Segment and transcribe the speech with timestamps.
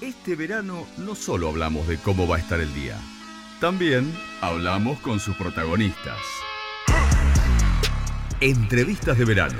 [0.00, 2.96] Este verano no solo hablamos de cómo va a estar el día,
[3.60, 6.16] también hablamos con sus protagonistas.
[8.40, 9.58] Entrevistas de verano.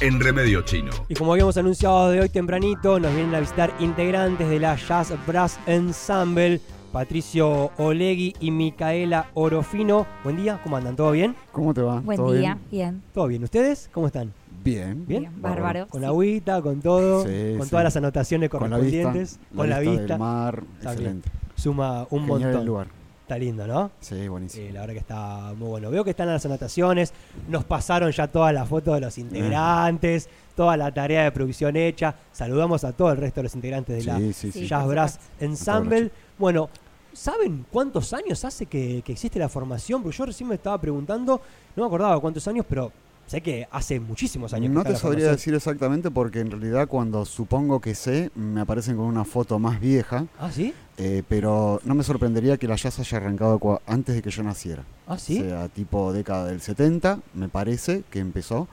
[0.00, 0.92] En Remedio Chino.
[1.10, 5.12] Y como habíamos anunciado de hoy tempranito, nos vienen a visitar integrantes de la Jazz
[5.26, 10.06] Brass Ensemble, Patricio Olegui y Micaela Orofino.
[10.24, 10.96] Buen día, ¿cómo andan?
[10.96, 11.36] ¿Todo bien?
[11.52, 12.00] ¿Cómo te va?
[12.00, 12.60] Buen ¿Todo día, bien?
[12.70, 13.02] bien.
[13.12, 13.44] ¿Todo bien?
[13.44, 13.90] ¿Ustedes?
[13.92, 14.32] ¿Cómo están?
[14.70, 15.06] Bien.
[15.06, 15.30] ¿Bien?
[15.40, 15.86] Bárbaro.
[15.88, 16.06] Con sí.
[16.06, 17.70] agüita, con todo, Sí, con sí.
[17.70, 19.02] todas las anotaciones Con la vista.
[19.02, 20.02] correspondientes, con la vista.
[20.02, 21.30] del mar, Está excelente.
[21.56, 22.60] Suma un Genial montón.
[22.60, 22.86] el lugar.
[23.22, 23.90] Está lindo, ¿no?
[24.00, 24.66] Sí, buenísimo.
[24.68, 25.90] Sí, la verdad que está muy bueno.
[25.90, 27.12] Veo que están las anotaciones,
[27.48, 32.14] nos pasaron ya todas las fotos de los integrantes, toda la tarea de producción hecha.
[32.32, 34.60] Saludamos a todo el resto de los integrantes de la sí, sí, sí.
[34.60, 34.66] Sí.
[34.66, 35.20] Jazz Brass.
[35.40, 36.10] Ensemble.
[36.38, 36.70] Bueno,
[37.12, 40.02] ¿saben cuántos años hace que, que existe la formación?
[40.02, 41.40] Porque yo recién me estaba preguntando,
[41.76, 42.90] no me acordaba cuántos años, pero
[43.28, 46.88] sé que hace muchísimos años que No está te sabría decir exactamente porque en realidad
[46.88, 50.74] cuando supongo que sé, me aparecen con una foto más vieja, ¿Ah, sí?
[50.96, 54.82] eh, pero no me sorprendería que la jazz haya arrancado antes de que yo naciera.
[55.06, 55.40] ¿Ah, sí?
[55.40, 58.66] O sea, tipo década del 70, me parece que empezó,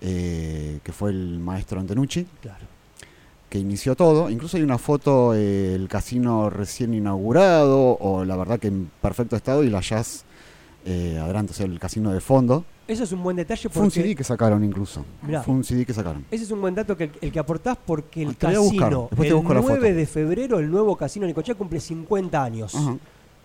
[0.00, 2.64] eh, que fue el maestro Antenucci, Claro.
[3.50, 4.30] que inició todo.
[4.30, 9.36] Incluso hay una foto, eh, el casino recién inaugurado, o la verdad que en perfecto
[9.36, 10.24] estado, y la jazz
[10.86, 12.64] eh, adelante, o sea, el casino de fondo.
[12.90, 14.02] Eso es un buen detalle Fue un porque...
[14.02, 15.04] CD que sacaron incluso.
[15.22, 15.42] Mirá.
[15.42, 16.24] Fue un CD que sacaron.
[16.30, 18.80] Ese es un buen dato que el, que aportás porque el Te voy a buscar,
[18.90, 19.94] casino, el busco la 9 foto.
[19.94, 22.76] de febrero, el nuevo casino Nicochea cumple 50 años.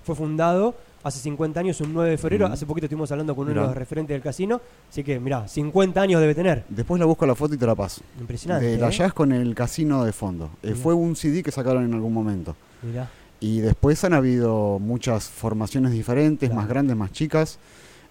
[0.03, 2.47] Fue fundado hace 50 años, un 9 de febrero.
[2.47, 3.61] Hace poquito estuvimos hablando con uno Mirá.
[3.61, 4.59] de los referentes del casino.
[4.89, 6.63] Así que, mirá, 50 años debe tener.
[6.67, 8.01] Después la busco la foto y te la paso.
[8.19, 8.66] Impresionante.
[8.66, 8.91] De la ¿eh?
[8.91, 10.49] jazz con el casino de fondo.
[10.63, 12.55] Eh, fue un CD que sacaron en algún momento.
[12.81, 13.09] Mirá.
[13.39, 16.61] Y después han habido muchas formaciones diferentes, Claro.
[16.61, 17.59] más grandes, más chicas.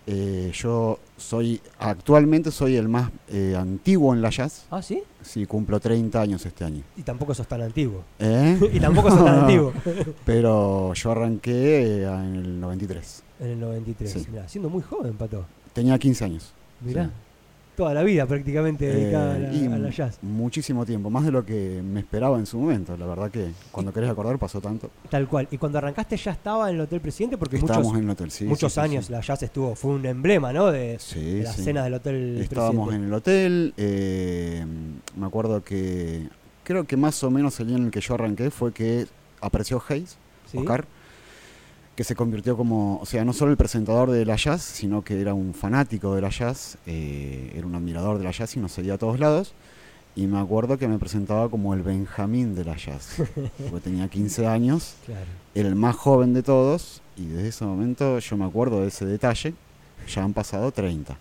[0.06, 4.66] Eh, yo soy, actualmente soy el más eh, antiguo en la jazz.
[4.70, 5.02] Ah, ¿sí?
[5.22, 6.82] Sí, cumplo 30 años este año.
[6.96, 8.04] Y tampoco sos tan antiguo.
[8.18, 8.58] ¿Eh?
[8.72, 9.72] y tampoco sos tan antiguo.
[10.26, 13.22] Pero yo arranqué eh, en el 93.
[13.40, 14.12] en el 93.
[14.12, 14.26] Sí.
[14.30, 15.46] Mirá, siendo muy joven, Pato.
[15.72, 16.52] Tenía 15 años.
[16.80, 17.04] Mirá.
[17.04, 17.10] Sí.
[17.76, 20.18] Toda la vida prácticamente dedicada Eh, a, la, a la jazz.
[20.22, 22.96] Muchísimo tiempo, más de lo que me esperaba en su momento.
[22.96, 24.90] La verdad que cuando querés acordar pasó tanto.
[25.10, 25.48] Tal cual.
[25.50, 28.30] Y cuando arrancaste ya estaba en el Hotel Presidente porque Estábamos muchos, en el hotel,
[28.30, 28.44] sí.
[28.44, 30.70] muchos sí, sí, años la jazz estuvo, fue un emblema, ¿no?
[30.70, 32.94] De, de las cenas del Hotel Estábamos Presidente.
[32.96, 33.74] en el hotel.
[33.76, 34.64] eh,
[35.16, 36.28] me acuerdo que
[36.62, 39.06] creo que más o menos el día en el que yo arranqué fue que
[39.40, 40.16] apareció Hayes,
[40.50, 40.58] ¿Sí?
[40.58, 40.84] Oscar,
[41.96, 45.20] que se convirtió como, o sea, no solo el presentador de la jazz, sino que
[45.20, 48.72] era un fanático de la jazz, eh, era un admirador de la jazz y nos
[48.72, 49.54] seguía a todos lados.
[50.16, 53.16] Y me acuerdo que me presentaba como el Benjamín de la jazz,
[53.70, 55.26] porque tenía 15 años, Claro.
[55.54, 59.06] era el más joven de todos, y desde ese momento yo me acuerdo de ese
[59.06, 59.54] detalle,
[60.12, 61.16] ya han pasado 30.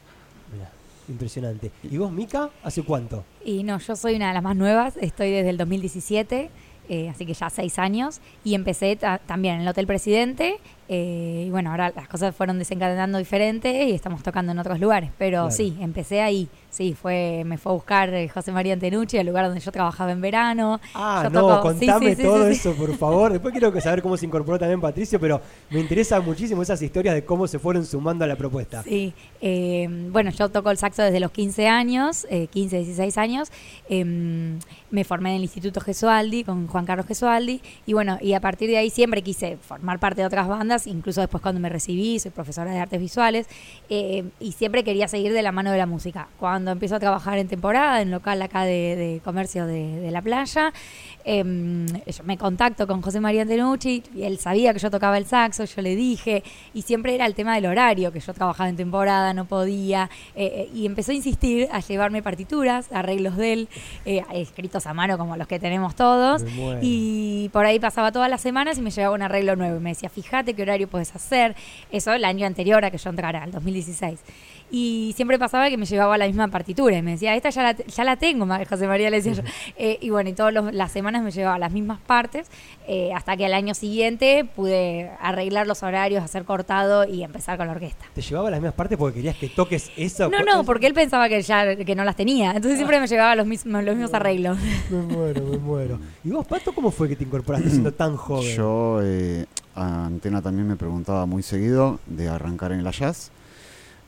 [0.54, 0.72] Mirá,
[1.08, 1.72] impresionante.
[1.84, 3.24] ¿Y vos, Mica, hace cuánto?
[3.46, 6.50] Y no, yo soy una de las más nuevas, estoy desde el 2017,
[6.90, 10.60] eh, así que ya seis años, y empecé ta- también en el Hotel Presidente,
[10.96, 15.10] eh, y bueno, ahora las cosas fueron desencadenando diferente y estamos tocando en otros lugares,
[15.18, 15.52] pero Claro.
[15.52, 19.46] sí, empecé ahí, sí, fue me fue a buscar eh, José María Antenucci, el lugar
[19.46, 20.80] donde yo trabajaba en verano.
[20.94, 23.32] Ah, Yo no, toco- contame sí, sí, todo sí, eso, por favor.
[23.32, 27.26] Después quiero saber cómo se incorporó también Patricio, pero me interesa muchísimo esas historias de
[27.26, 28.84] cómo se fueron sumando a la propuesta.
[28.84, 33.52] Sí, eh, bueno, yo toco el saxo desde los 15 años, eh, 15, 16 años.
[33.90, 34.06] Eh,
[34.92, 38.70] me formé en el Instituto Gesualdi con Juan Carlos Gesualdi y bueno, y a partir
[38.70, 42.32] de ahí siempre quise formar parte de otras bandas, incluso después cuando me recibí, soy
[42.32, 43.48] profesora de artes visuales
[43.90, 46.28] eh, y siempre quería seguir de la mano de la música.
[46.40, 50.22] Cuando empiezo a trabajar en temporada, en local acá de, de comercio de, de la
[50.22, 50.74] playa,
[51.26, 51.44] eh,
[52.06, 55.64] yo me contacto con José María Antenucci y él sabía que yo tocaba el saxo,
[55.66, 59.34] yo le dije, y siempre era el tema del horario, que yo trabajaba en temporada,
[59.34, 63.70] no podía, eh, y empezó a insistir a llevarme partituras, arreglos de él,
[64.06, 66.44] eh, escritos a mano como los que tenemos todos,
[66.82, 69.90] y por ahí pasaba todas las semanas y me llevaba un arreglo nuevo, y me
[69.92, 71.56] decía, fíjate horario puedes hacer,
[71.92, 74.20] eso el año anterior a que yo entrara, el 2016.
[74.76, 77.76] Y siempre pasaba que me llevaba la misma partitura y me decía, esta ya la,
[77.78, 79.44] ya la tengo, José María, le decía yo.
[79.78, 82.48] Eh, y bueno, y todas las semanas me llevaba las mismas partes,
[82.88, 87.68] eh, hasta que al año siguiente pude arreglar los horarios, hacer cortado y empezar con
[87.68, 88.06] la orquesta.
[88.16, 90.32] ¿Te llevaba las mismas partes porque querías que toques eso?
[90.32, 93.36] No, no, porque él pensaba que ya que no las tenía, entonces siempre me llevaba
[93.36, 94.58] los mismos, los mismos arreglos.
[94.90, 96.00] Me muero, me muero.
[96.24, 98.56] ¿Y vos, Pato, cómo fue que te incorporaste siendo tan joven?
[98.56, 99.46] Yo, eh,
[99.76, 103.32] a Antena también me preguntaba muy seguido de arrancar en la jazz.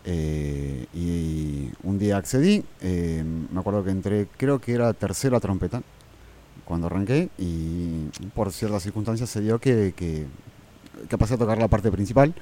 [0.06, 5.82] Eh, y un día accedí, eh, me acuerdo que entré, creo que era tercera trompeta
[6.64, 10.26] cuando arranqué y por ciertas circunstancias se dio que, que,
[11.10, 12.34] que pasé a tocar la parte principal.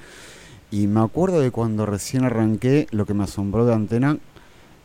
[0.71, 4.17] Y me acuerdo de cuando recién arranqué, lo que me asombró de Antena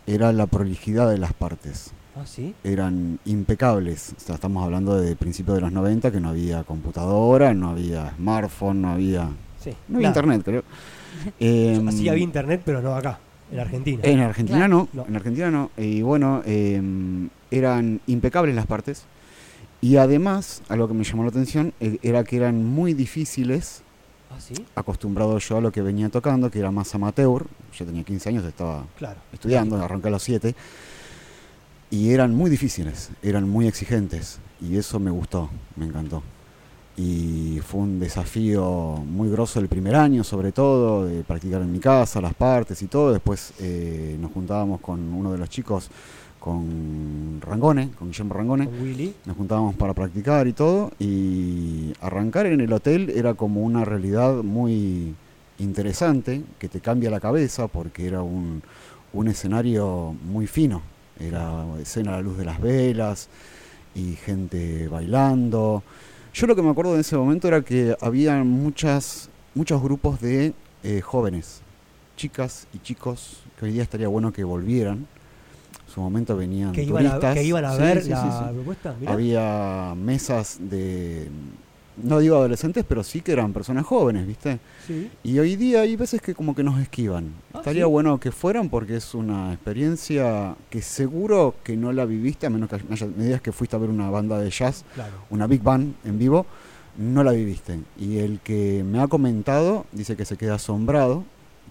[0.07, 1.93] era la prolijidad de las partes.
[2.17, 2.53] Ah, sí.
[2.65, 4.13] eran impecables.
[4.17, 8.11] O sea, estamos hablando de principios de los 90 que no había computadora, no había
[8.17, 9.29] smartphone, no había,
[9.61, 9.71] Sí.
[9.87, 10.65] no había internet, creo.
[11.41, 13.19] Em, Así había internet, pero no acá,
[13.53, 14.01] en Argentina.
[14.05, 14.89] En Argentina Claro.
[14.93, 15.09] no, No.
[15.09, 15.71] en Argentina no.
[15.77, 16.81] Y bueno, eh,
[17.51, 19.05] eran impecables las partes.
[19.81, 23.83] Y además, algo que me llamó la atención eh, era que eran muy difíciles,
[24.31, 24.55] Ah, sí.
[24.75, 27.47] acostumbrado yo a lo que venía tocando, que era más amateur.
[27.77, 29.21] Yo tenía 15 años, estaba Claro.
[29.33, 30.55] estudiando, arranqué a los 7.
[31.91, 34.41] Y eran muy difíciles, eran muy exigentes.
[34.61, 36.23] Y eso me gustó, me encantó.
[36.99, 41.79] Y fue un desafío muy grosso el primer año, sobre todo, de practicar en mi
[41.79, 43.13] casa, las partes y todo.
[43.13, 45.91] Después eh, nos juntábamos con uno de los chicos,
[46.41, 48.65] con Rangone, con Guillermo Rangone.
[48.65, 49.15] Con Willy.
[49.27, 50.91] Nos juntábamos para practicar y todo.
[50.99, 55.15] Y arrancar en el hotel era como una realidad muy
[55.61, 58.61] interesante, que te cambia la cabeza, porque era un,
[59.13, 60.83] un escenario muy fino.
[61.21, 63.29] Era escena a la luz de las velas
[63.95, 65.85] y gente bailando.
[66.39, 70.55] Yo lo que me acuerdo de ese momento era que había muchas, muchos grupos de
[70.85, 71.63] eh, jóvenes,
[72.17, 74.99] chicas y chicos, que hoy día estaría bueno que volvieran.
[74.99, 77.35] En su momento venían Que iban, a, turistas.
[77.35, 78.95] que iban a Sí, ver sí, la propuesta.
[79.01, 79.13] Mirá.
[79.15, 81.29] Había mesas de,
[82.03, 84.59] no digo adolescentes, pero sí que eran personas jóvenes, ¿viste?
[84.87, 85.11] Sí.
[85.25, 87.33] Y hoy día hay veces que como que nos esquivan.
[87.53, 87.91] Ah, Estaría ¿sí?
[87.91, 92.69] bueno que fueran porque es una experiencia que seguro que no la viviste, a menos
[92.69, 92.79] que
[93.17, 95.13] me digas que fuiste a ver una banda de jazz, Claro.
[95.31, 96.47] una big band en vivo,
[96.97, 97.79] no la viviste.
[97.99, 101.25] Y el que me ha comentado dice que se queda asombrado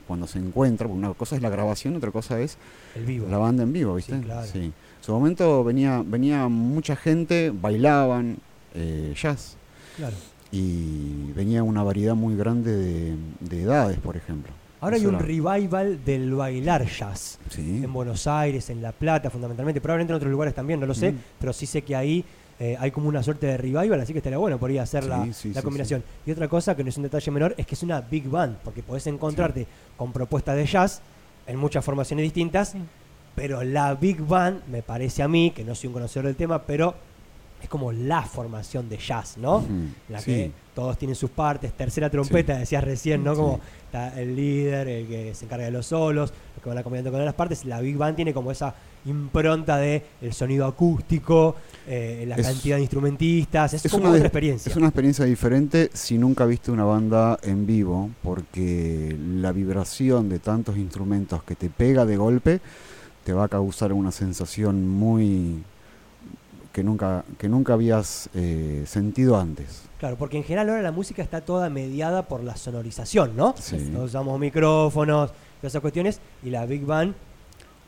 [0.07, 2.57] cuando se encuentra, porque una cosa es la grabación, otra cosa es
[2.95, 3.27] El vivo.
[3.29, 4.15] la banda en vivo, ¿viste?
[4.17, 4.47] Sí, claro.
[4.53, 8.37] En su momento venía, venía mucha gente, bailaban
[8.73, 9.56] eh, jazz
[9.97, 10.15] Claro.
[10.51, 14.51] y venía una variedad muy grande de, de edades, por ejemplo.
[14.79, 17.39] Ahora hay un era- revival del bailar jazz.
[17.49, 17.81] Sí.
[17.83, 19.81] En Buenos Aires, en La Plata, fundamentalmente.
[19.81, 21.11] Probablemente en otros lugares también, no lo sé.
[21.13, 21.17] Mm.
[21.39, 22.23] Pero sí sé que ahí
[22.59, 25.23] eh, hay como una suerte de revival, así que estaría bueno por ahí hacer la,
[25.33, 26.03] Sí, la sí, combinación.
[26.25, 28.57] Y otra cosa que no es un detalle menor es que es una big band,
[28.63, 29.65] porque podés encontrarte
[29.97, 31.01] con propuestas de jazz
[31.47, 32.77] en muchas formaciones distintas, Sí.
[33.35, 36.61] pero la big band, me parece a mí, que no soy un conocedor del tema,
[36.63, 36.93] pero
[37.67, 39.61] es como la formación de jazz, ¿no?
[40.07, 40.25] La sí.
[40.31, 42.59] que todos tienen sus partes, tercera trompeta, Sí.
[42.61, 43.33] decías recién, ¿no?
[43.33, 43.41] Sí.
[43.41, 47.11] Como está el líder, el que se encarga de los solos, los que van acompañando
[47.11, 48.73] con las partes, la Big Band tiene como esa
[49.05, 51.55] impronta de el sonido acústico,
[51.87, 54.69] eh, la Es- cantidad de instrumentistas, es, Es como una otra experiencia.
[54.69, 60.39] Es una experiencia diferente si nunca viste una banda en vivo, porque la vibración de
[60.39, 62.61] tantos instrumentos que te pega de golpe
[63.25, 65.63] te va a causar una sensación muy
[66.77, 69.81] que nunca que nunca habías eh, sentido antes.
[69.97, 73.55] Claro, porque en general ahora la música está toda mediada por la sonorización, ¿no?
[73.59, 73.89] Sí.
[73.91, 77.15] Todos usamos micrófonos, todas esas cuestiones, y la Big Band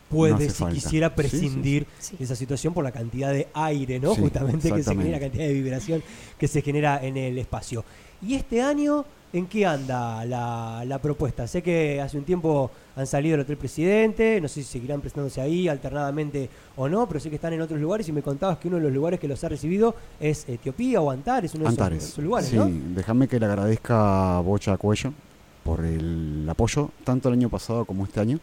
[0.10, 0.74] puede, No si falta.
[0.74, 2.18] quisiera, Sí, sí, prescindir Sí.
[2.18, 4.16] de esa situación por la cantidad de aire, ¿no?
[4.16, 6.02] Sí, Justamente que se genera, la cantidad de vibración
[6.40, 7.86] que se genera en el espacio.
[8.24, 11.46] ¿Y este año en qué anda la, la propuesta?
[11.48, 15.40] Sé que hace un tiempo han salido el Hotel Presidente, no sé si seguirán presentándose
[15.40, 18.68] ahí alternadamente o no, pero sé que están en otros lugares y me contabas que
[18.68, 22.18] uno de los lugares que los ha recibido es Etiopía o Antares, uno de esos-
[22.24, 22.68] lugares, sí, ¿no?
[22.96, 25.14] déjame que le agradezca a Bocha Cuello
[25.64, 28.40] por el apoyo, tanto el año pasado como este año,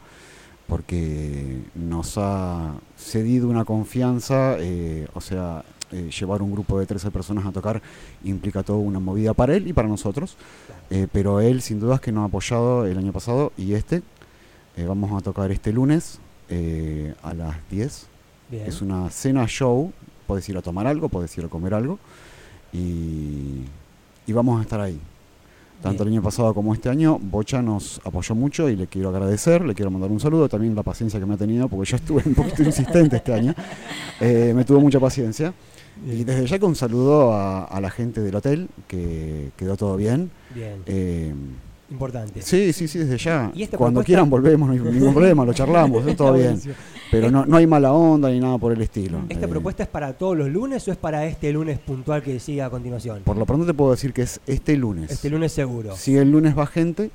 [0.67, 7.11] porque nos ha cedido una confianza, eh, o sea, eh, llevar un grupo de 13
[7.12, 7.81] personas a tocar
[8.25, 10.37] implica toda una movida para él y para nosotros,
[10.90, 14.02] eh, pero él sin dudas que nos ha apoyado el año pasado y este,
[14.76, 18.07] eh, vamos a tocar este lunes eh, a las 10.
[18.50, 18.66] Bien.
[18.66, 19.93] Es una cena show,
[20.26, 21.99] puedes ir a tomar algo, puedes ir a comer algo
[22.73, 23.62] y,
[24.26, 25.00] y vamos a estar ahí.
[25.83, 26.19] Tanto el Bien.
[26.21, 29.90] año pasado como este año, Bocha nos apoyó mucho y le quiero agradecer, le quiero
[29.90, 32.62] mandar un saludo, también la paciencia que me ha tenido, porque yo estuve un poquito
[32.64, 33.55] insistente este año,
[34.21, 35.52] Eh, me tuvo mucha paciencia.
[36.05, 39.97] Y desde ya que un saludo a, a la gente del hotel, que quedó todo
[39.97, 40.31] bien.
[40.55, 40.83] Bien.
[40.87, 41.33] Eh,
[41.88, 42.43] Importante.
[42.43, 43.50] sí, sí, sí, desde ya.
[43.55, 44.07] ¿Y esta Cuando propuesta?
[44.07, 46.61] quieran volvemos, no hay ningún problema, lo charlamos, está todo bien.
[47.12, 49.21] Pero no, no hay mala onda ni nada por el estilo.
[49.29, 52.41] ¿Esta Eh, propuesta es para todos los lunes o es para este lunes puntual que
[52.41, 53.21] sigue a continuación?
[53.25, 55.12] Por lo pronto te puedo decir que es este lunes.
[55.12, 55.95] Este lunes seguro.
[55.97, 57.11] Si el lunes va gente,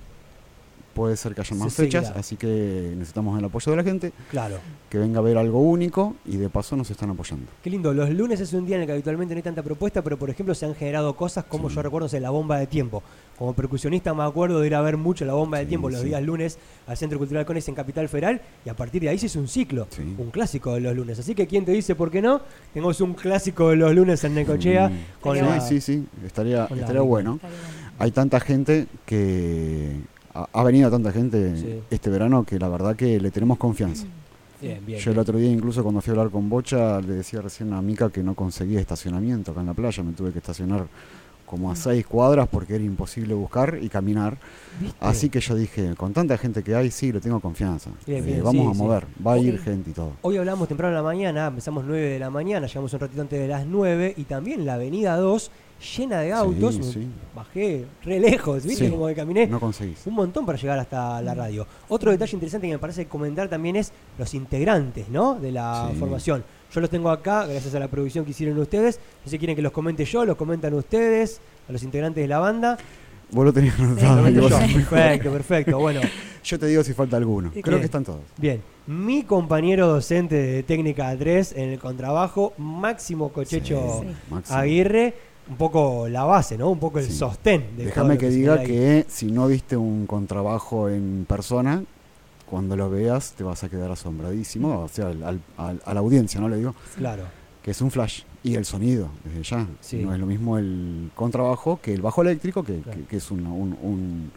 [0.94, 2.20] puede ser que haya más Se fechas, seguirá.
[2.20, 4.58] así que necesitamos el apoyo de la gente, Claro.
[4.90, 7.46] que venga a ver algo único y de paso nos están apoyando.
[7.64, 7.94] Qué lindo.
[7.94, 10.30] Los lunes es un día en el que habitualmente no hay tanta propuesta, pero por
[10.30, 11.76] ejemplo se han generado cosas como Sí.
[11.76, 13.02] yo recuerdo, sé, la bomba de tiempo.
[13.38, 16.02] Como percusionista me acuerdo de ir a ver mucho la bomba de Sí, tiempo los
[16.02, 16.08] sí.
[16.08, 19.26] días lunes al Centro Cultural Cones en Capital Federal y a partir de ahí se
[19.28, 20.02] hizo un ciclo, Sí.
[20.18, 21.18] un clásico de los lunes.
[21.18, 22.42] Así que ¿quién te dice por qué no?
[22.74, 24.94] Tenemos un clásico de los lunes en Necochea Mm.
[25.22, 25.62] con Estaría la...
[25.62, 26.82] Sí, sí, sí, estaría, bueno.
[26.82, 27.40] Estaría bueno.
[27.98, 29.92] Hay tanta gente que
[30.34, 31.80] ha, venido tanta gente Sí.
[31.90, 34.06] este verano que la verdad que le tenemos confianza.
[34.62, 35.00] Bien, bien.
[35.00, 37.82] Yo el otro día, incluso cuando fui a hablar con Bocha, le decía recién a
[37.82, 40.04] Mica que no conseguía estacionamiento acá en la playa.
[40.04, 40.86] Me tuve que estacionar
[41.48, 44.38] como a seis cuadras porque era imposible buscar y caminar.
[44.80, 44.96] ¿Viste?
[45.02, 47.90] Así que yo dije, con tanta gente que hay, sí, le tengo confianza.
[48.08, 48.78] Bien, Eh, vamos sí, a sí.
[48.78, 50.14] mover, va a ir gente y todo.
[50.22, 53.38] Hoy hablamos temprano en la mañana, empezamos 9 de la mañana, llegamos un ratito antes
[53.40, 56.76] de las 9 y también la avenida 2 llena de autos.
[56.76, 57.08] Sí, me sí.
[57.36, 58.86] Bajé re lejos, ¿viste?
[58.86, 58.92] Sí.
[58.92, 60.06] Como que caminé No conseguís.
[60.06, 61.66] un montón para llegar hasta la radio.
[61.90, 65.36] Otro detalle interesante que me parece comentar también es los integrantes, ¿no?
[65.40, 66.44] De la formación.
[66.74, 68.98] Yo los tengo acá, gracias a la producción que hicieron ustedes.
[68.98, 72.28] No sé si quieren que los comente yo, los comentan ustedes, a los integrantes de
[72.28, 72.78] la banda.
[73.32, 74.60] Vos lo tenías Los anotado.
[74.60, 75.80] Perfecto, perfecto.
[75.80, 76.02] Bueno,
[76.44, 77.52] Yo te digo si falta alguno.
[77.54, 78.22] ¿Y Creo que están todos.
[78.38, 84.04] Bien, mi compañero docente de técnica 3 en el contrabajo, Máximo Cochecho.
[84.50, 85.14] Aguirre,
[85.50, 86.70] un poco la base, ¿no?
[86.70, 87.14] Un poco el Sí.
[87.14, 91.84] sostén de Déjame que diga que si no viste un contrabajo en persona,
[92.46, 96.00] cuando lo veas te vas a quedar asombradísimo, o sea, al- al- al- a la
[96.00, 96.50] audiencia, ¿no?
[96.50, 97.24] Le digo, Claro,
[97.64, 98.24] que es un flash.
[98.44, 99.68] Y el sonido, desde ya.
[99.82, 99.98] Sí.
[99.98, 102.98] No es lo mismo el contrabajo que el bajo eléctrico, que, Claro.
[103.00, 104.32] que- que es un, un- un-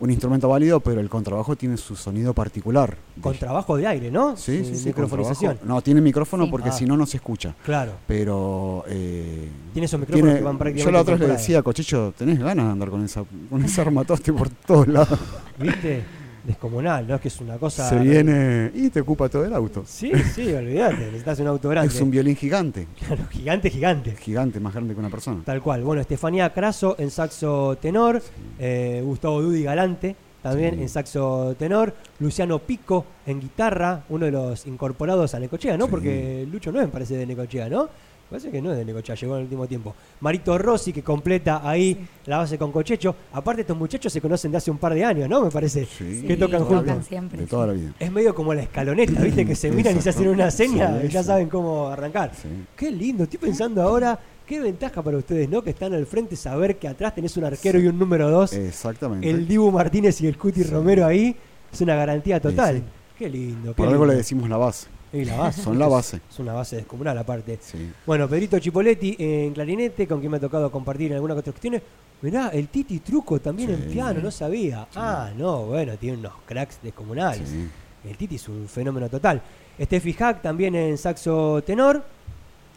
[0.00, 2.96] un instrumento válido, pero el contrabajo tiene su sonido particular.
[3.20, 4.36] Contrabajo de aire, ¿no?
[4.36, 4.86] Sí, sí, sí.
[4.88, 5.58] Microfonización.
[5.64, 6.50] No, tiene micrófono Sí.
[6.50, 6.72] porque Ah.
[6.72, 7.54] si no, no se escucha.
[7.64, 7.92] Claro.
[8.06, 8.84] Pero.
[8.88, 12.12] eh, Tiene esos micrófonos tiene- que van prácticamente yo la otra vez le decía, Cochicho,
[12.16, 15.18] tenés ganas de andar con esa, con ese armatoste por todos lados.
[15.58, 16.02] ¿Viste?
[16.44, 17.14] Descomunal, ¿no?
[17.14, 17.88] Es que es una cosa.
[17.88, 19.82] Se viene y te ocupa todo el auto.
[19.86, 21.92] Sí, sí, olvídate, necesitas un auto grande.
[21.92, 22.86] Es un violín gigante.
[23.06, 24.16] Claro, gigante, gigante.
[24.16, 25.42] Gigante, más grande que una persona.
[25.44, 25.82] Tal cual.
[25.82, 28.22] Bueno, Estefanía Craso en saxo tenor,
[28.58, 30.82] eh, Gustavo Dudi Galante también Sí.
[30.82, 35.86] en saxo tenor, Luciano Pico en guitarra, uno de los incorporados a Necochea, ¿no?
[35.86, 35.90] Sí.
[35.90, 37.88] Porque Lucho no me parece de Necochea, ¿no?
[38.30, 39.94] Parece que no es de Necochea, llegó en el último tiempo.
[40.20, 42.06] Marito Rossi que completa ahí Sí.
[42.26, 43.14] la base con Cochecho.
[43.32, 45.42] Aparte estos muchachos se conocen de hace un par de años, ¿no?
[45.42, 45.84] Me parece.
[45.86, 47.06] Sí, que tocan la juntos.
[47.06, 47.38] siempre.
[47.40, 47.92] De toda la vida.
[47.98, 49.46] Es medio como la escaloneta, ¿viste?
[49.46, 51.28] Que se miran y se hacen una seña Sí, y ya sí.
[51.28, 52.32] saben cómo arrancar.
[52.34, 52.48] Sí.
[52.76, 55.62] Qué lindo, estoy pensando ahora, qué ventaja para ustedes, ¿no?
[55.62, 59.28] Que están al frente, saber que atrás tenés un arquero y un número dos, Exactamente.
[59.30, 60.70] el Dibu Martínez y el Cuti Sí.
[60.70, 61.36] Romero ahí,
[61.72, 62.76] es una garantía total.
[62.76, 62.86] Sí, sí.
[63.18, 64.12] Qué lindo, qué Por algo lindo.
[64.12, 64.88] le decimos la base.
[65.14, 65.62] Y la base.
[65.62, 66.20] Son la base.
[66.30, 67.58] Es una base descomunal aparte.
[67.62, 67.90] Sí.
[68.04, 71.82] Bueno, Pedrito Chipoletti en clarinete, con quien me ha tocado compartir en algunas otras cuestiones.
[72.22, 74.86] Mirá, el Titi Truco también en piano, no sabía.
[74.96, 77.48] Ah, no, bueno, tiene unos cracks descomunales.
[77.48, 77.68] sí.
[78.08, 79.40] El Titi es un fenómeno total.
[79.80, 82.04] Steffi Hack también en saxo tenor.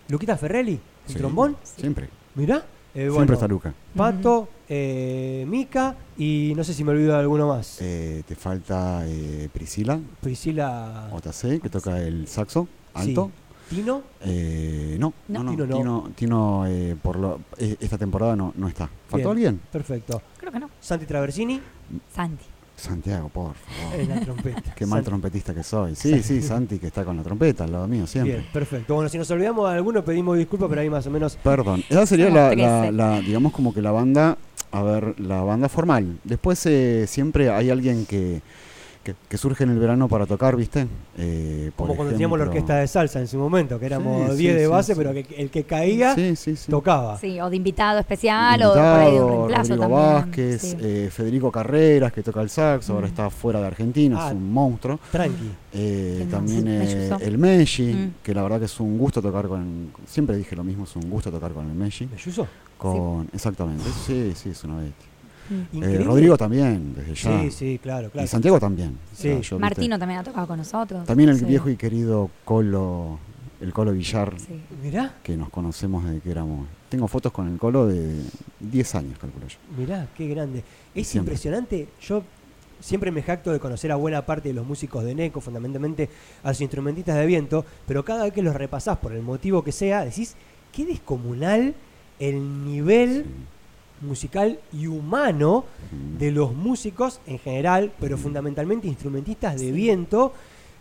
[0.07, 0.79] Luquita Ferrelli en
[1.13, 1.15] Sí.
[1.15, 1.57] trombón.
[1.63, 2.07] Siempre.
[2.35, 2.63] Mirá.
[2.97, 3.73] Eh, Siempre bueno, está Luca.
[3.95, 7.77] Pato, eh, Mica y no sé si me olvido de alguno más.
[7.79, 13.31] Eh, te falta eh, Priscila, Priscila OTC, que toca el saxo alto.
[13.69, 13.75] sí.
[13.75, 14.01] Tino.
[14.21, 15.43] Eh, no, No.
[15.43, 15.75] no, no, Tino no.
[15.77, 18.89] Tino, Tino, eh, por lo, eh, esta temporada no, no está.
[19.09, 19.47] ¿Faltó Bien.
[19.49, 19.61] alguien?
[19.71, 20.21] Perfecto.
[20.39, 20.69] Creo que no.
[20.79, 21.61] Santi Traversini
[22.11, 22.45] Santi.
[22.77, 23.99] Santiago, por favor.
[23.99, 24.73] en la trompeta.
[24.75, 25.05] Qué mal Santi.
[25.09, 25.95] trompetista que soy.
[25.95, 28.35] Sí, sí, Santi, que está con la trompeta al lado mío siempre.
[28.35, 28.93] Bien, perfecto.
[28.93, 31.35] Bueno, si nos olvidamos de alguno, pedimos disculpas, pero ahí más o menos.
[31.43, 32.91] Perdón, esa sería la, la- 13.
[32.91, 34.37] la- digamos como que la banda,
[34.71, 36.19] a ver, la banda formal.
[36.23, 38.41] Después eh, siempre hay alguien que,
[39.07, 40.85] que, que surge en el verano para tocar, ¿viste?
[41.17, 44.37] Eh, por Como cuando teníamos la orquesta de salsa en su momento, que éramos Sí,
[44.39, 44.97] 10 sí, de base, sí.
[44.97, 46.69] pero que el que caía Sí, sí, sí.
[46.69, 47.17] tocaba.
[47.17, 49.47] Sí, o de invitado especial o por ahí de Rodrigo
[49.77, 49.89] también.
[49.91, 50.77] Vázquez, sí.
[50.81, 53.09] eh, Federico Carreras, que toca el saxo, ahora Mm.
[53.11, 54.27] está fuera de Argentina, Ah.
[54.27, 54.99] es un monstruo.
[55.11, 55.51] Tranqui.
[55.73, 58.13] Eh, también eh, el Messi, Mm.
[58.23, 59.91] que la verdad que es un gusto tocar con.
[60.05, 62.07] Siempre dije lo mismo, es un gusto tocar con el Messi.
[62.07, 62.45] ¿Melluso?
[62.77, 65.07] Con, Exactamente, sí, sí, es una bestia.
[65.49, 65.83] Mm.
[65.83, 65.97] Eh.
[66.03, 67.41] Rodrigo también, desde ya.
[67.43, 68.25] Sí, sí, claro, claro.
[68.25, 68.97] Y Santiago también.
[69.13, 69.29] Sí.
[69.29, 69.55] yo, ¿viste?
[69.57, 71.05] Martino también ha tocado con nosotros.
[71.05, 71.45] También el Sí.
[71.45, 73.19] viejo y querido Colo,
[73.61, 74.59] el Colo Villar, Sí.
[74.83, 76.67] Mirá, que nos conocemos desde que éramos.
[76.89, 78.21] Tengo fotos con el Colo de
[78.59, 79.57] 10 años, calculo yo.
[79.77, 80.63] mirá, qué grande.
[80.95, 81.31] Es Siempre.
[81.33, 81.89] impresionante.
[82.01, 82.23] Yo
[82.79, 86.09] siempre me jacto de conocer a buena parte de los músicos de Neco, fundamentalmente
[86.43, 89.71] a los instrumentistas de viento, pero cada vez que los repasás por el motivo que
[89.71, 90.35] sea, decís,
[90.71, 91.73] qué descomunal
[92.19, 93.25] el nivel
[94.01, 95.65] musical y humano
[96.19, 99.71] de los músicos en general, pero fundamentalmente instrumentistas de Sí.
[99.71, 100.33] viento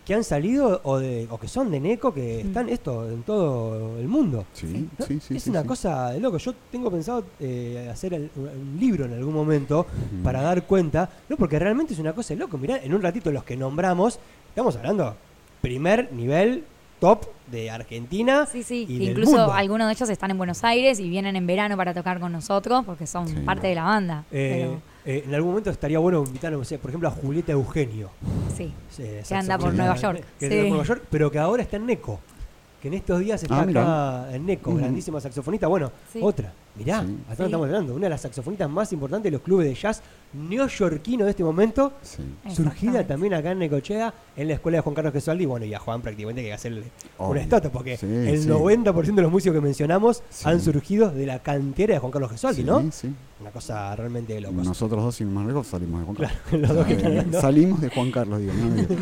[0.05, 3.97] que han salido o, de, o que son de Neco, que están esto en todo
[3.99, 4.45] el mundo.
[4.53, 5.05] Sí, ¿no?
[5.05, 5.35] sí, sí.
[5.35, 5.67] es sí, una sí.
[5.67, 6.37] cosa de loco.
[6.37, 9.85] Yo tengo pensado eh, hacer el- un libro en algún momento
[10.23, 12.57] para dar cuenta, no porque realmente es una cosa de loco.
[12.57, 15.13] Mirá, en un ratito los que nombramos, estamos hablando
[15.61, 16.63] primer nivel
[16.99, 18.45] top de Argentina.
[18.45, 18.85] Sí, sí.
[18.89, 19.53] y del Incluso mundo.
[19.53, 22.83] algunos de ellos están en Buenos Aires y vienen en verano para tocar con nosotros
[22.85, 23.35] porque son Sí.
[23.45, 24.23] parte de la banda.
[24.31, 28.09] Eh, eh, en algún momento estaría bueno invitar, no sé, por ejemplo, a Julieta Eugenio.
[28.55, 28.73] Sí.
[28.97, 30.53] Que anda por Nueva York, Que sí.
[30.53, 32.19] anda por Nueva York, pero que ahora está en Neco.
[32.81, 33.61] Que en estos días está Ah,
[34.25, 35.65] acá en Neco, grandísima saxofonista.
[35.67, 36.19] Bueno, Sí.
[36.21, 36.53] otra.
[36.75, 37.17] Mirá, Sí.
[37.27, 37.43] hasta Sí.
[37.47, 41.31] estamos hablando, una de las saxofonistas más importantes de los clubes de jazz neoyorquinos de
[41.31, 42.21] este momento, Sí.
[42.53, 45.45] surgida también acá en Necochea, en la escuela de Juan Carlos Gesualdi.
[45.47, 46.83] Bueno, y a Juan prácticamente hay que hacerle
[47.17, 48.47] una estatua, porque Sí, el sí.
[48.47, 50.47] 90% de los músicos que mencionamos Sí.
[50.47, 52.79] han surgido de la cantera de Juan Carlos Gesualdi, Sí, ¿no?
[53.39, 54.65] Una cosa realmente de locos.
[54.65, 56.37] Nosotros dos, sin más lejos, salimos de Juan Carlos.
[56.49, 57.41] Claro, los dos que están hablando.
[57.41, 58.53] Salimos de Juan Carlos, digo.
[58.53, 58.95] no, digo.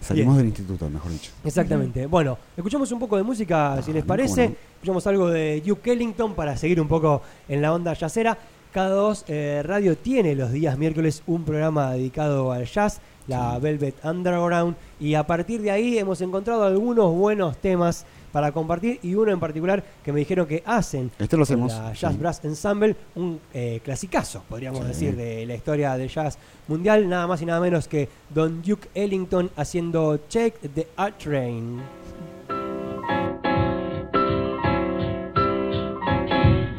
[0.00, 1.32] Salimos del instituto, mejor dicho.
[1.44, 2.06] Exactamente.
[2.06, 4.48] Bueno, escuchamos un poco de música, si les Ah, parece.
[4.50, 4.54] no.
[4.74, 8.38] Escuchamos algo de Duke Ellington para seguir un poco en la onda jazzera.
[8.72, 13.60] K2 eh, Radio tiene los días miércoles un programa dedicado al jazz, la Sí.
[13.62, 19.14] Velvet Underground, y a partir de ahí hemos encontrado algunos buenos temas para compartir y
[19.14, 21.72] uno en particular que me dijeron que hacen Este lo con hacemos.
[21.72, 22.18] la Jazz sí.
[22.18, 24.86] Brass Ensemble, un eh, clasicazo, podríamos Sí.
[24.88, 28.88] decir, de la historia del jazz mundial, nada más y nada menos que Don Duke
[28.94, 31.80] Ellington haciendo Check the Art Train.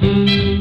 [0.02, 0.53] Mira,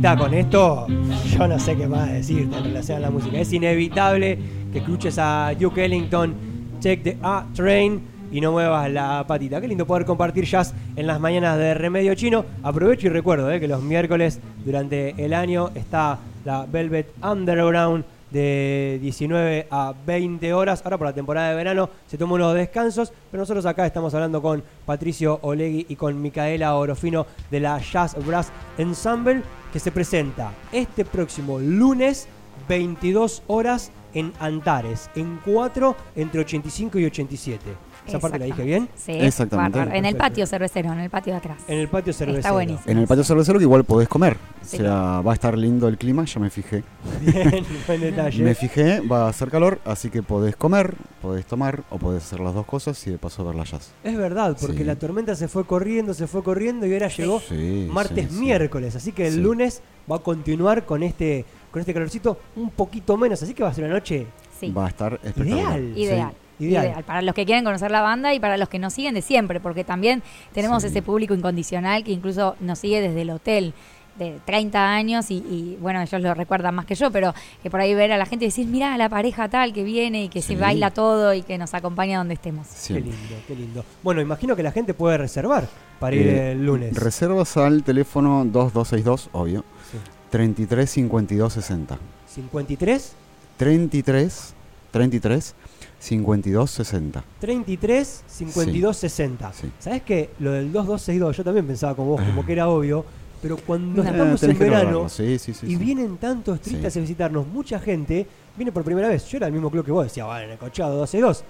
[0.00, 0.86] con esto,
[1.30, 3.38] yo no sé qué más decirte en relación a la música.
[3.38, 4.38] Es inevitable
[4.72, 6.34] que escuches a Duke Ellington,
[6.80, 8.00] Check the A Train
[8.32, 9.60] y no muevas la patita.
[9.60, 12.46] Qué lindo poder compartir jazz en las mañanas de Remedio Chino.
[12.62, 18.98] Aprovecho y recuerdo eh, que los miércoles durante el año está la Velvet Underground de
[19.02, 20.82] 19 a 20 horas.
[20.84, 24.40] Ahora por la temporada de verano se toma unos descansos, pero nosotros acá estamos hablando
[24.42, 30.52] con Patricio Olegui y con Micaela Orofino de la Jazz Brass Ensemble que se presenta
[30.72, 32.28] este próximo lunes
[32.68, 37.89] 22 horas en Antares, en 4 entre 85 y 87.
[38.06, 38.88] ¿Esa parte la dije bien?
[38.96, 39.78] Sí, Exactamente.
[39.78, 39.96] bárbaro.
[39.96, 41.58] En el patio cervecero, en el patio de atrás.
[41.68, 42.54] En el patio cervecero.
[42.54, 42.84] buenísimo.
[42.86, 44.36] En el patio cervecero que igual podés comer.
[44.62, 44.76] Sí.
[44.76, 46.82] O sea, va a estar lindo el clima, ya me fijé.
[47.20, 48.42] Bien, buen detalle.
[48.42, 52.40] Me fijé, va a hacer calor, así que podés comer, podés tomar o podés hacer
[52.40, 53.92] las dos cosas y de paso ver la jazz.
[54.04, 54.84] Es verdad, porque Sí.
[54.84, 58.40] la tormenta se fue corriendo, se fue corriendo y ahora llegó Sí, martes, sí, sí.
[58.40, 58.96] miércoles.
[58.96, 59.40] Así que el Sí.
[59.40, 63.42] lunes va a continuar con este, con este calorcito un poquito menos.
[63.42, 64.26] Así que va a ser una noche
[64.58, 64.70] Sí.
[64.72, 65.80] Va a estar espectacular.
[65.80, 65.98] Ideal.
[65.98, 66.32] Ideal.
[66.60, 66.66] Sí.
[66.66, 66.86] Ideal.
[66.86, 67.02] Ideal.
[67.04, 69.58] Para los que quieren conocer la banda y para los que nos siguen de siempre,
[69.58, 70.88] porque también tenemos Sí.
[70.90, 73.74] ese público incondicional que incluso nos sigue desde el hotel
[74.18, 77.80] de 30 años y, y, bueno, ellos lo recuerdan más que yo, pero que por
[77.80, 80.42] ahí ver a la gente y decir, mira la pareja tal que viene y que
[80.42, 80.48] Sí.
[80.54, 82.66] se baila todo y que nos acompaña donde estemos.
[82.66, 82.92] Sí.
[82.94, 83.16] Qué lindo,
[83.48, 83.84] qué lindo.
[84.02, 85.68] Bueno, imagino que la gente puede reservar
[85.98, 86.94] para ir Eh, el lunes.
[86.98, 89.96] Reservas al teléfono 2262, obvio, Sí.
[90.28, 91.98] 33 52 60.
[92.28, 93.14] 53
[93.56, 94.54] 33,
[94.90, 95.54] 33,
[96.00, 97.24] 52, 60.
[97.40, 99.52] 33 52 60.
[99.52, 99.70] Sí.
[99.78, 100.30] ¿Sabes qué?
[100.40, 103.04] Lo del 2262, yo también pensaba como vos, como que era obvio,
[103.42, 104.10] pero cuando No.
[104.10, 105.66] estamos en que verano Sí, sí, sí.
[105.66, 105.76] y sí.
[105.76, 106.98] vienen tantos tristes Sí.
[106.98, 109.26] a visitarnos, mucha gente viene por primera vez.
[109.28, 111.44] Yo era el mismo club que vos, decía, bueno, en el cochado 262.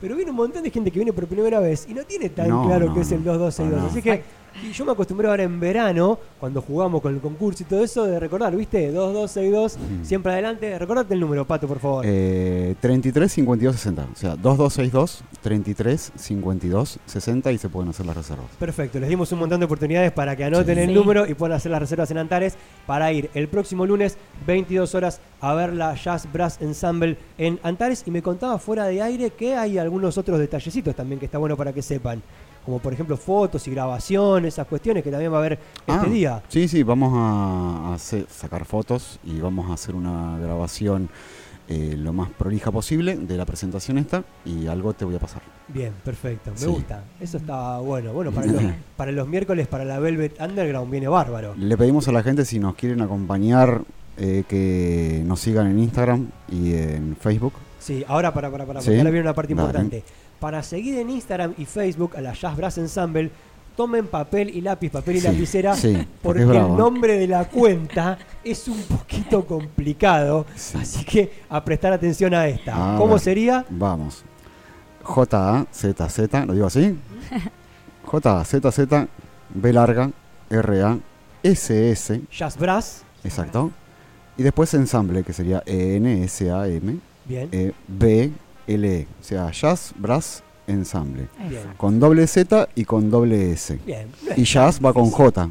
[0.00, 2.48] Pero viene un montón de gente que viene por primera vez y no tiene tan
[2.48, 3.38] No, claro no, qué es el no.
[3.38, 3.70] 2262.
[3.80, 3.88] No, no.
[3.88, 4.24] Así que
[4.62, 8.04] y yo me acostumbré ahora en verano, cuando jugamos con el concurso y todo eso,
[8.04, 8.90] de recordar, ¿viste?
[8.92, 10.04] 2262, Mm.
[10.04, 10.78] siempre adelante.
[10.78, 12.04] Recordate el número, Pato, por favor.
[12.06, 14.06] Eh, 33 52 60.
[14.12, 18.46] O sea, 2262 33 52 60 y se pueden hacer las reservas.
[18.58, 20.80] Perfecto, les dimos un montón de oportunidades para que anoten Sí.
[20.82, 20.94] el Sí.
[20.94, 22.54] número y puedan hacer las reservas en Antares
[22.86, 28.02] para ir el próximo lunes, 22 horas, a ver la Jazz Brass Ensemble en Antares.
[28.06, 31.56] Y me contaba fuera de aire que hay algunos otros detallecitos también que está bueno
[31.56, 32.22] para que sepan.
[32.64, 36.04] Como por ejemplo fotos y grabaciones, esas cuestiones que también va a haber este Ah,
[36.08, 36.42] día.
[36.48, 41.08] Sí, sí, vamos a, hacer- sacar fotos y vamos a hacer una grabación
[41.68, 45.42] eh, lo más prolija posible de la presentación esta y algo te voy a pasar.
[45.68, 46.66] Bien, perfecto, me Sí.
[46.66, 47.04] gusta.
[47.20, 48.12] Eso está bueno.
[48.12, 48.62] Bueno, para los,
[48.96, 51.54] para los miércoles, para la Velvet Underground viene bárbaro.
[51.56, 53.82] Le pedimos a la gente si nos quieren acompañar
[54.18, 57.54] eh, que nos sigan en Instagram y en Facebook.
[57.78, 60.04] Sí, ahora para, para, para, Sí, ahora viene una parte dale.
[60.42, 63.30] Para seguir en Instagram y Facebook a la Jazz Brass Ensemble,
[63.76, 66.76] tomen papel y lápiz, papel y Sí, lapicera, sí, porque porque el ¿eh?
[66.76, 70.44] nombre de la cuenta es un poquito complicado.
[70.56, 70.78] Sí.
[70.82, 72.94] Así que a prestar atención a esta.
[72.96, 73.20] A ¿Cómo ver.
[73.20, 73.64] sería?
[73.70, 74.24] Vamos.
[75.04, 76.98] J-A-Z-Z, ¿lo digo así?
[78.04, 79.08] J-A-Z-Z,
[79.54, 80.10] B larga,
[80.50, 80.98] R-A,
[81.44, 83.04] S-S, Jazz Brass.
[83.22, 83.70] exacto.
[84.36, 87.48] Y después ensamble, que sería E E-N-S-A-M, Bien.
[87.52, 87.72] eh,
[88.66, 89.06] B-L-E.
[89.20, 90.42] O sea, Jazz Brass.
[90.66, 91.04] Eso.
[91.76, 93.78] Con doble Z y con doble S.
[93.84, 94.08] Bien.
[94.26, 95.50] No Y Jazz va con J.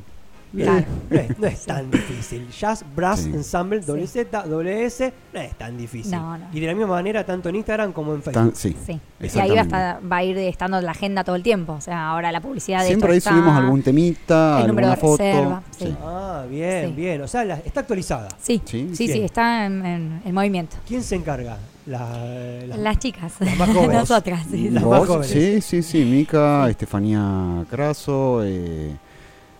[0.54, 2.50] Bien, no, es, no es tan difícil.
[2.50, 3.30] Jazz Brass Sí.
[3.30, 4.20] Ensemble, doble Sí.
[4.20, 6.12] Z, doble S, no es tan difícil.
[6.12, 6.48] No, no.
[6.52, 8.34] Y de la misma manera, tanto en Instagram como en Facebook.
[8.52, 8.76] Tan- sí.
[8.86, 9.00] Sí.
[9.22, 11.74] Y ahí va a, estar- va a ir estando la agenda todo el tiempo.
[11.74, 14.88] O sea, ahora la publicidad de Siempre esto ahí está- subimos algún temita, el número
[14.90, 15.24] alguna de foto.
[15.24, 15.86] reserva, sí.
[15.86, 15.98] Sí.
[16.04, 16.94] Ah, bien, Sí.
[16.96, 17.22] bien.
[17.22, 18.28] O sea, la- está actualizada.
[18.42, 18.90] Sí, Sí.
[18.94, 20.76] sí, está en, en- en movimiento.
[20.88, 21.58] ¿Quién se encarga?
[21.86, 23.96] La, la- Las chicas, las más jóvenes.
[23.98, 24.46] nosotras.
[24.50, 24.70] sí, sí.
[24.70, 25.28] Las más jóvenes.
[25.28, 26.06] Sí, sí, sí.
[26.06, 28.96] Mica, Estefanía Craso, eh,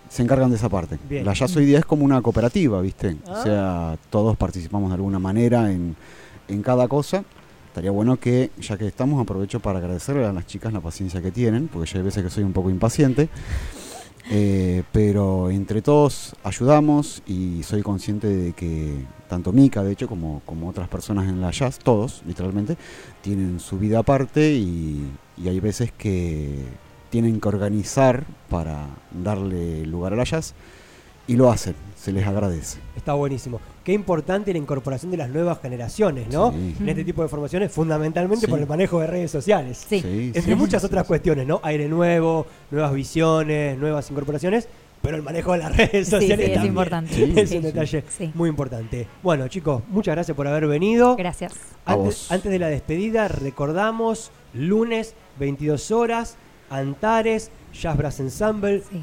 [0.08, 0.98] se encargan de esa parte.
[1.08, 1.24] Bien.
[1.24, 3.16] La Jazz hoy día es como una cooperativa, ¿viste?
[3.26, 3.32] Ah.
[3.32, 5.96] O sea, todos participamos de alguna manera en,
[6.48, 7.24] en cada cosa.
[7.68, 11.30] Estaría bueno que, ya que estamos, aprovecho para agradecerle a las chicas la paciencia que
[11.30, 13.30] tienen, porque yo hay veces que soy un poco impaciente.
[14.30, 20.42] Eh, pero entre todos ayudamos y soy consciente de que tanto Mica, de hecho, como,
[20.46, 22.76] como otras personas en la jazz, todos, literalmente,
[23.20, 25.06] tienen su vida aparte y,
[25.36, 26.64] y hay veces que
[27.10, 30.54] tienen que organizar para darle lugar a la jazz
[31.32, 32.78] y lo hacen, se les agradece.
[32.96, 33.60] Está buenísimo.
[33.84, 36.52] Qué importante la incorporación de las nuevas generaciones, ¿no?
[36.52, 36.76] Sí.
[36.80, 38.50] En este tipo de formaciones, fundamentalmente Sí.
[38.50, 39.84] por el manejo de redes sociales.
[39.88, 40.00] Sí.
[40.00, 41.08] Sí, Entre sí, muchas sí, otras sí.
[41.08, 41.60] cuestiones, ¿no?
[41.62, 44.68] Aire nuevo, nuevas visiones, nuevas incorporaciones,
[45.00, 46.66] pero el manejo de las redes sociales sí, es también.
[46.72, 47.14] importante.
[47.14, 48.30] Sí, es sí, un detalle Sí.
[48.34, 49.08] muy importante.
[49.22, 51.16] Bueno, chicos, muchas gracias por haber venido.
[51.16, 51.52] Gracias.
[51.86, 52.30] A Antes, vos.
[52.32, 56.36] antes de la despedida, recordamos, lunes, 22 horas,
[56.70, 59.00] Antares, Jazz Brass Ensemble, Sí.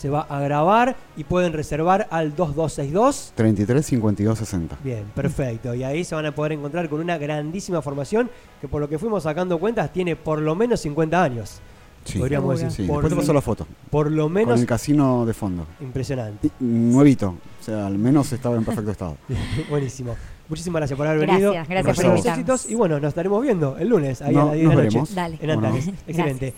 [0.00, 3.32] Se va a grabar y pueden reservar al 2262.
[3.34, 4.76] 33, 52, 60.
[4.82, 5.74] Bien, perfecto.
[5.74, 8.30] Y ahí se van a poder encontrar con una grandísima formación
[8.62, 11.60] que por lo que fuimos sacando cuentas tiene por lo menos 50 años.
[12.06, 12.18] Sí.
[12.18, 12.70] Podríamos decir.
[12.70, 13.66] Sí, por, después te paso la foto.
[13.90, 15.66] por lo Con menos el casino de fondo.
[15.82, 16.46] impresionante.
[16.48, 17.34] Y- Nuevito.
[17.60, 19.16] O sea, al menos estaba en perfecto estado.
[19.68, 20.16] Buenísimo.
[20.48, 21.52] Muchísimas gracias por haber Gracias, venido.
[21.52, 22.38] gracias por Muchísimos invitarnos.
[22.60, 22.70] éxitos.
[22.72, 24.82] Y bueno, nos estaremos viendo el lunes ahí No- a las 10 de nos la
[24.82, 25.14] noche veremos.
[25.14, 25.38] Dale.
[25.42, 25.50] en.
[25.50, 25.88] Antares.
[26.08, 26.54] Excelente.